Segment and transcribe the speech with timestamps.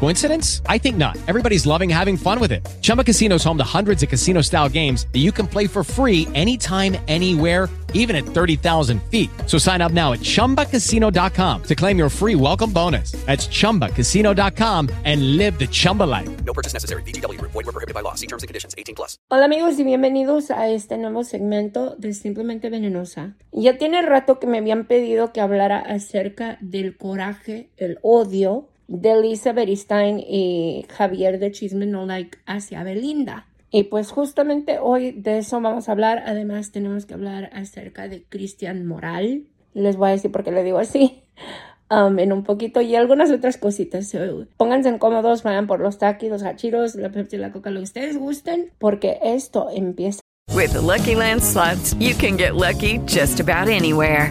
[0.00, 0.60] Coincidence?
[0.68, 1.16] I think not.
[1.26, 2.66] Everybody's loving having fun with it.
[2.82, 5.82] Chumba Casino is home to hundreds of casino style games that you can play for
[5.82, 9.30] free anytime, anywhere, even at 30,000 feet.
[9.46, 13.12] So sign up now at chumbacasino.com to claim your free welcome bonus.
[13.24, 16.28] That's chumbacasino.com and live the Chumba life.
[16.44, 17.02] No purchase necessary.
[17.04, 17.52] VGW Group.
[17.52, 18.14] Void were prohibited by law.
[18.14, 18.74] See terms and conditions.
[18.76, 19.16] 18 plus.
[19.30, 23.36] Hola amigos y bienvenidos a este nuevo segmento de Simplemente Venenosa.
[23.52, 29.20] Ya tiene rato que me habían pedido que hablara acerca del coraje, el odio de
[29.20, 33.46] Lisa Beristain y Javier de Chisme No Like hacia Belinda.
[33.70, 36.22] Y pues justamente hoy de eso vamos a hablar.
[36.26, 39.44] Además tenemos que hablar acerca de Cristian Moral.
[39.72, 41.22] Les voy a decir por qué le digo así.
[41.90, 44.14] um, en un poquito y algunas otras cositas.
[44.56, 48.18] Pónganse cómodos, vayan por los taquis, los hachiros, la Pepsi, la Coca, lo que ustedes
[48.18, 50.20] gusten, porque esto empieza.
[50.54, 54.30] With Lucky Land slots, you can get lucky just about anywhere.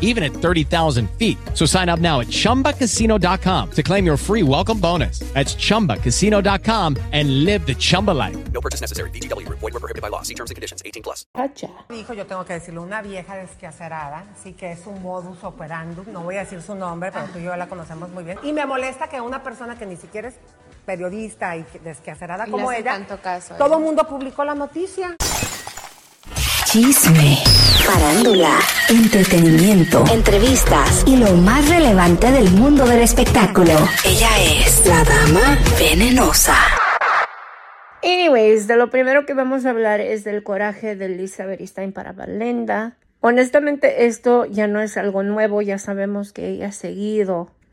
[0.00, 1.38] even at 30,000 feet.
[1.54, 5.20] So sign up now at ChumbaCasino.com to claim your free welcome bonus.
[5.34, 8.36] That's ChumbaCasino.com and live the Chumba life.
[8.52, 9.10] No purchase necessary.
[9.10, 9.60] VGW Group.
[9.60, 10.22] Void were prohibited by law.
[10.22, 10.82] See terms and conditions.
[10.84, 11.24] 18 plus.
[11.34, 11.68] Hacha.
[11.88, 16.22] Dijo, yo tengo que decirlo, una vieja desquacerada, sí que es un modus operandum, no
[16.22, 18.38] voy a decir su nombre, pero tú y yo la conocemos muy bien.
[18.42, 20.34] Y me molesta que una persona que ni siquiera es
[20.84, 25.16] periodista y desquacerada Y como ella, tanto caso todo el mundo publicó la noticia.
[26.70, 27.38] Chisme,
[27.82, 28.58] farándula,
[28.90, 33.72] entretenimiento, entrevistas y lo más relevante del mundo del espectáculo.
[34.04, 36.54] Ella es la dama venenosa.
[38.02, 42.12] Anyways, de lo primero que vamos a hablar es del coraje de Lisa Beristain para
[42.12, 42.98] Valenda.
[43.20, 47.50] Honestamente, esto ya no es algo nuevo, ya sabemos que ella ha seguido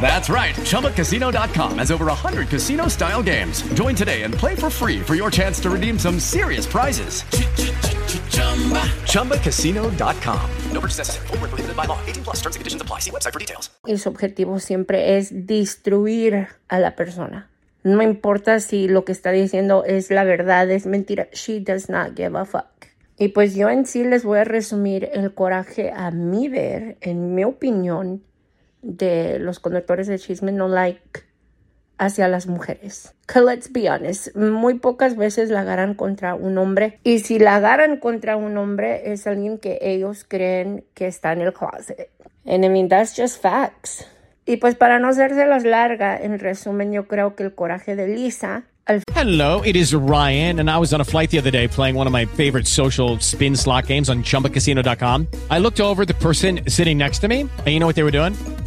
[0.00, 0.54] That's right.
[0.54, 3.62] ChumbaCasino.com has over 100 casino style games.
[3.74, 7.24] Join today and play for free for your chance to redeem some serious prizes.
[9.12, 10.50] ChumbaCasino.com.
[10.72, 11.26] No purchase necessary.
[11.26, 11.98] Void where prohibited by law.
[12.06, 13.00] 18 plus terms and conditions apply.
[13.00, 13.70] See website for details.
[13.86, 17.50] Y su objetivo siempre es destruir a la persona.
[17.84, 21.28] No importa si lo que está diciendo es la verdad, es mentira.
[21.32, 22.66] She does not give a fuck.
[23.18, 27.34] Y pues yo en sí les voy a resumir el coraje a mi ver, en
[27.34, 28.22] mi opinión,
[28.82, 31.22] de los conductores de chisme no like
[31.98, 33.14] hacia las mujeres.
[33.26, 37.00] Que let's be honest, muy pocas veces la agarran contra un hombre.
[37.02, 41.42] Y si la agarran contra un hombre, es alguien que ellos creen que está en
[41.42, 42.10] el closet.
[42.46, 44.06] And I mean, that's just facts.
[44.46, 48.08] Y pues para no hacerse las larga, en resumen, yo creo que el coraje de
[48.08, 48.64] Lisa
[49.12, 52.06] Hello, it is Ryan, and I was on a flight the other day playing one
[52.06, 55.26] of my favorite social spin slot games on chumbacasino.com.
[55.50, 58.10] I looked over the person sitting next to me, and you know what they were
[58.10, 58.32] doing?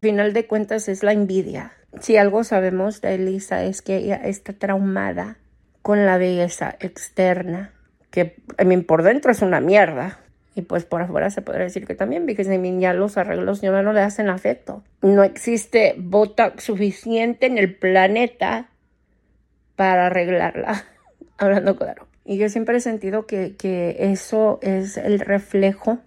[0.00, 1.72] Final de cuentas es la envidia.
[2.00, 5.36] Si algo sabemos de Elisa es que ella está traumada
[5.82, 7.72] con la belleza externa,
[8.10, 10.20] que I mean, por dentro es una mierda.
[10.56, 13.60] Y pues por afuera se podría decir que también, porque I mean, ya los arreglos
[13.60, 14.82] ya no le hacen afecto.
[15.00, 18.68] No existe Botox suficiente en el planeta
[19.76, 20.84] para arreglarla,
[21.38, 22.08] hablando claro.
[22.24, 25.98] Y yo siempre he sentido que, que eso es el reflejo,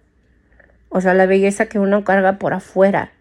[0.90, 3.13] o sea, la belleza que uno carga por afuera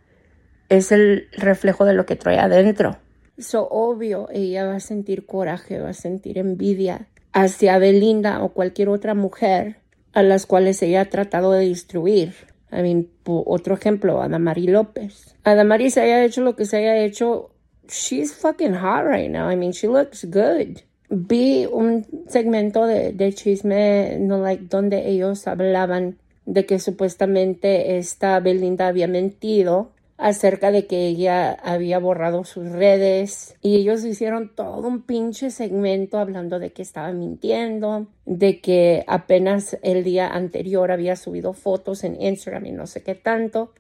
[0.70, 2.98] es el reflejo de lo que trae adentro.
[3.38, 8.90] So, obvio, ella va a sentir coraje, va a sentir envidia hacia Belinda o cualquier
[8.90, 9.78] otra mujer
[10.14, 12.34] a las cuales ella ha tratado de destruir.
[12.72, 15.36] I mean, otro ejemplo, Adamari López.
[15.44, 17.52] Adamari se haya hecho lo que se haya hecho,
[17.88, 19.50] she's fucking hot right now.
[19.52, 20.80] I mean, she looks good.
[21.10, 28.40] Vi un segmento de, de chisme, no like, donde ellos hablaban de que supuestamente esta
[28.40, 29.92] Belinda había mentido
[30.24, 36.18] acerca de que ella había borrado sus redes y ellos hicieron todo un pinche segmento
[36.18, 42.22] hablando de que estaba mintiendo, de que apenas el día anterior había subido fotos en
[42.22, 43.74] Instagram y no sé qué tanto.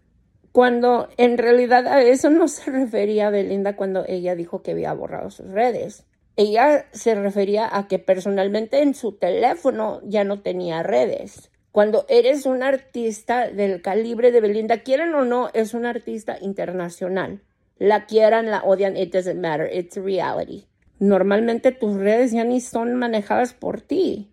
[0.52, 5.30] Cuando en realidad a eso no se refería Belinda cuando ella dijo que había borrado
[5.30, 6.04] sus redes.
[6.36, 11.53] Ella se refería a que personalmente en su teléfono ya no tenía redes.
[11.74, 17.42] Cuando eres un artista del calibre de Belinda, quieran o no, es un artista internacional.
[17.80, 20.68] La quieran, la odian, it doesn't matter, it's reality.
[21.00, 24.30] Normalmente tus redes ya ni son manejadas por ti.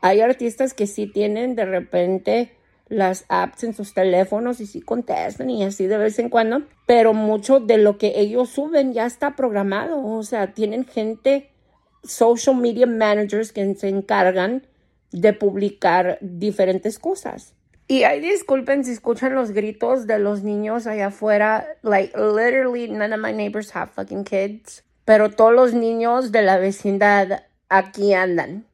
[0.00, 2.52] Hay artistas que sí tienen de repente
[2.88, 7.12] las apps en sus teléfonos y sí contestan y así de vez en cuando, pero
[7.12, 11.50] mucho de lo que ellos suben ya está programado, o sea, tienen gente,
[12.02, 14.66] social media managers que se encargan
[15.12, 17.54] de publicar diferentes cosas.
[17.88, 21.66] Y ay, disculpen si escuchan los gritos de los niños allá afuera.
[21.82, 24.82] Like, literally, none of my neighbors have fucking kids.
[25.04, 28.64] Pero todos los niños de la vecindad aquí andan.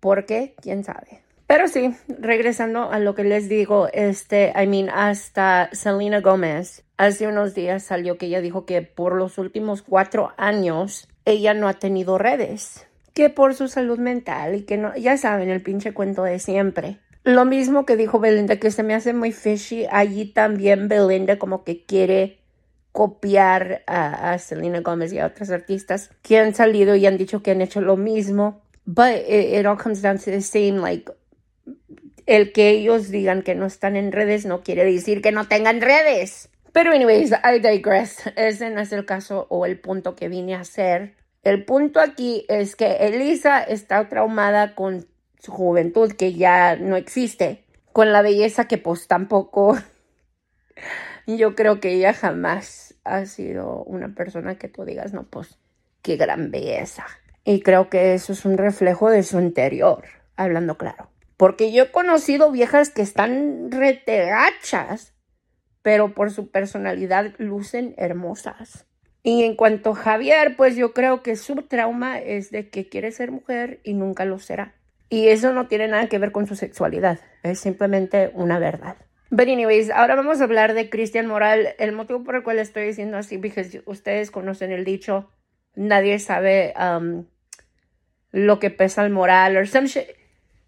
[0.00, 0.54] ¿Por qué?
[0.62, 1.22] ¿Quién sabe?
[1.46, 7.26] Pero sí, regresando a lo que les digo, este, I mean, hasta Selena Gómez hace
[7.26, 11.74] unos días salió que ella dijo que por los últimos cuatro años ella no ha
[11.74, 12.87] tenido redes
[13.18, 17.00] que por su salud mental y que no, ya saben, el pinche cuento de siempre.
[17.24, 19.86] Lo mismo que dijo Belinda, que se me hace muy fishy.
[19.90, 22.38] Allí también Belinda como que quiere
[22.92, 27.42] copiar a, a Selena Gomez y a otras artistas que han salido y han dicho
[27.42, 28.62] que han hecho lo mismo.
[28.84, 31.10] But it, it all comes down to the same, like,
[32.26, 35.80] El que ellos digan que no están en redes no quiere decir que no tengan
[35.80, 36.50] redes.
[36.72, 38.30] Pero anyways, I digress.
[38.36, 41.16] Ese no es el caso o el punto que vine a hacer.
[41.42, 45.06] El punto aquí es que Elisa está traumada con
[45.38, 49.76] su juventud que ya no existe, con la belleza que pues tampoco
[51.26, 55.58] yo creo que ella jamás ha sido una persona que tú digas, no, pues
[56.02, 57.06] qué gran belleza.
[57.44, 60.04] Y creo que eso es un reflejo de su interior,
[60.36, 61.10] hablando claro.
[61.36, 65.14] Porque yo he conocido viejas que están retegachas,
[65.82, 68.86] pero por su personalidad lucen hermosas.
[69.22, 73.10] Y en cuanto a Javier, pues yo creo que su trauma es de que quiere
[73.12, 74.74] ser mujer y nunca lo será.
[75.10, 78.96] Y eso no tiene nada que ver con su sexualidad, es simplemente una verdad.
[79.30, 81.74] But anyways, ahora vamos a hablar de Cristian Moral.
[81.78, 85.30] El motivo por el cual estoy diciendo así, porque ustedes conocen el dicho,
[85.74, 87.26] nadie sabe um,
[88.30, 90.06] lo que pesa el moral o some shit.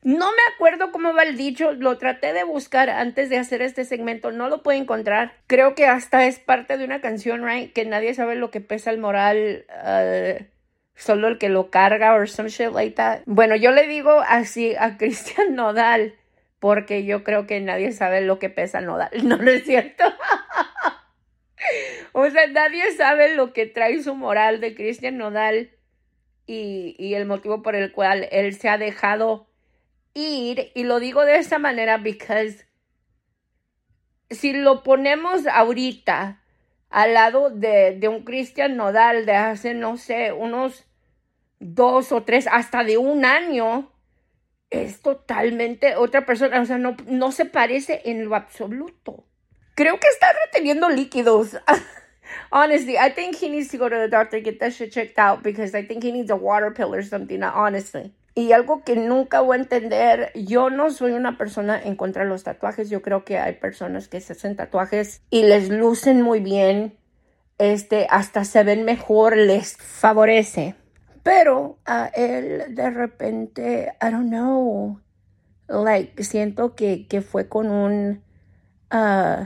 [0.03, 3.85] No me acuerdo cómo va el dicho, lo traté de buscar antes de hacer este
[3.85, 5.35] segmento, no lo puedo encontrar.
[5.47, 7.71] Creo que hasta es parte de una canción, right?
[7.73, 10.43] Que nadie sabe lo que pesa el moral, uh,
[10.95, 13.21] solo el que lo carga o some shit like that.
[13.27, 16.15] Bueno, yo le digo así a Cristian Nodal,
[16.61, 19.11] porque yo creo que nadie sabe lo que pesa Nodal.
[19.25, 20.05] No, no es cierto.
[22.13, 25.73] o sea, nadie sabe lo que trae su moral de Cristian Nodal
[26.47, 29.50] y, y el motivo por el cual él se ha dejado
[30.15, 32.65] ir, y lo digo de esta manera because
[34.31, 36.43] si lo ponemos ahorita
[36.89, 40.85] al lado de, de un Cristian Nodal de hace, no sé, unos
[41.59, 43.93] dos o tres, hasta de un año,
[44.71, 49.27] es totalmente otra persona, o sea, no, no se parece en lo absoluto.
[49.75, 51.57] Creo que está reteniendo líquidos.
[52.53, 55.43] honestly, I think he needs to go to the doctor get that shit checked out
[55.43, 58.13] because I think he needs a water pill or something, honestly.
[58.41, 62.31] Y algo que nunca voy a entender, yo no soy una persona en contra de
[62.31, 66.41] los tatuajes, yo creo que hay personas que se hacen tatuajes y les lucen muy
[66.41, 66.97] bien,
[67.59, 70.75] este, hasta se ven mejor, les favorece.
[71.23, 74.99] Pero a él de repente, I don't know,
[75.69, 78.23] like, siento que, que fue con un
[78.91, 79.45] uh,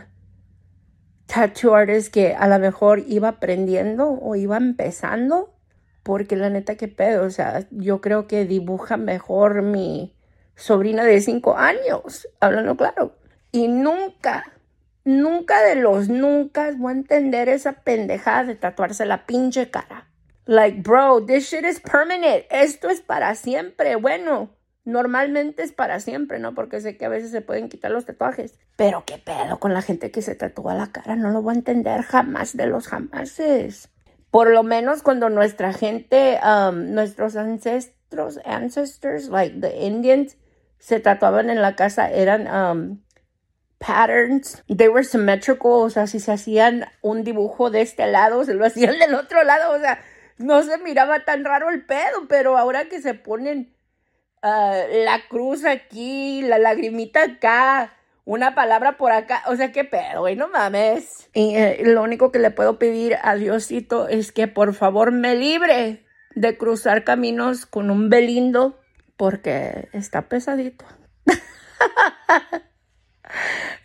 [1.27, 5.53] tattoo artist que a lo mejor iba aprendiendo o iba empezando
[6.05, 7.25] porque la neta, qué pedo.
[7.25, 10.15] O sea, yo creo que dibuja mejor mi
[10.55, 13.17] sobrina de cinco años, hablando claro.
[13.51, 14.53] Y nunca,
[15.05, 20.11] nunca de los nunca voy a entender esa pendejada de tatuarse la pinche cara.
[20.45, 22.45] Like, bro, this shit is permanent.
[22.51, 23.97] Esto es para siempre.
[23.97, 24.51] Bueno,
[24.85, 26.55] normalmente es para siempre, ¿no?
[26.55, 28.59] Porque sé que a veces se pueden quitar los tatuajes.
[28.77, 31.17] Pero qué pedo con la gente que se tatúa la cara.
[31.17, 33.89] No lo voy a entender jamás de los jamases
[34.35, 40.37] por lo menos cuando nuestra gente, um, nuestros ancestros, ancestors, like the Indians,
[40.81, 43.01] se tatuaban en la casa, eran um,
[43.79, 48.55] patterns, they were symmetrical, o sea, si se hacían un dibujo de este lado, se
[48.55, 50.01] lo hacían del otro lado, o sea,
[50.37, 53.73] no se miraba tan raro el pedo, pero ahora que se ponen
[54.43, 59.43] uh, la cruz aquí, la lagrimita acá, una palabra por acá.
[59.47, 61.29] O sea, qué pedo, güey, no mames.
[61.35, 65.35] Y eh, lo único que le puedo pedir a Diosito es que por favor me
[65.35, 66.05] libre
[66.35, 68.81] de cruzar caminos con un belindo
[69.17, 70.85] porque está pesadito.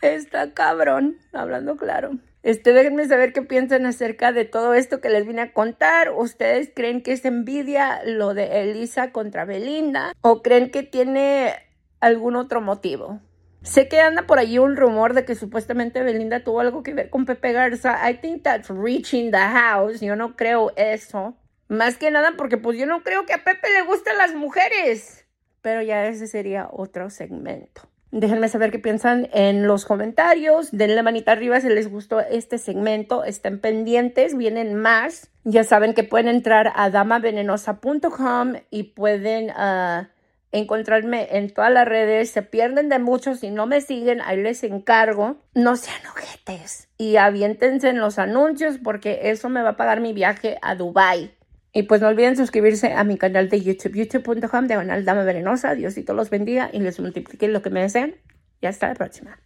[0.01, 2.11] está cabrón, hablando claro.
[2.41, 6.11] Este, déjenme saber qué piensan acerca de todo esto que les vine a contar.
[6.11, 10.13] ¿Ustedes creen que es envidia lo de Elisa contra Belinda?
[10.21, 11.53] ¿O creen que tiene
[11.99, 13.19] algún otro motivo?
[13.61, 17.09] Sé que anda por allí un rumor de que supuestamente Belinda tuvo algo que ver
[17.09, 18.09] con Pepe Garza.
[18.09, 19.99] I think that's reaching the house.
[19.99, 21.35] Yo no creo eso.
[21.67, 25.25] Más que nada porque pues yo no creo que a Pepe le gusten las mujeres.
[25.61, 27.81] Pero ya ese sería otro segmento.
[28.11, 30.71] Déjenme saber qué piensan en los comentarios.
[30.71, 33.23] Denle manita arriba si les gustó este segmento.
[33.23, 35.29] Estén pendientes, vienen más.
[35.43, 39.51] Ya saben que pueden entrar a damavenenosa.com y pueden...
[39.51, 40.07] Uh,
[40.51, 42.31] encontrarme en todas las redes.
[42.31, 45.37] Se pierden de mucho si no me siguen, ahí les encargo.
[45.53, 50.13] No sean ojetes y aviéntense en los anuncios porque eso me va a pagar mi
[50.13, 51.33] viaje a Dubai.
[51.71, 55.75] Y pues no olviden suscribirse a mi canal de YouTube, youtube.com, diagonal dama venenosa.
[55.75, 58.15] Diosito los bendiga y les multiplique lo que me desean.
[58.59, 59.39] Y hasta la próxima.